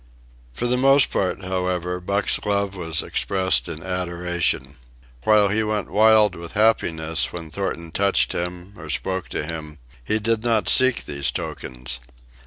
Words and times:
For 0.51 0.65
the 0.65 0.77
most 0.81 1.11
part, 1.11 1.43
however, 1.43 1.99
Buck's 1.99 2.39
love 2.43 2.75
was 2.75 3.03
expressed 3.03 3.69
in 3.69 3.83
adoration. 3.83 4.77
While 5.25 5.49
he 5.49 5.61
went 5.61 5.91
wild 5.91 6.33
with 6.33 6.53
happiness 6.53 7.31
when 7.31 7.51
Thornton 7.51 7.91
touched 7.91 8.33
him 8.33 8.73
or 8.77 8.89
spoke 8.89 9.29
to 9.29 9.45
him, 9.45 9.77
he 10.03 10.17
did 10.17 10.43
not 10.43 10.67
seek 10.67 11.05
these 11.05 11.29
tokens. 11.29 11.99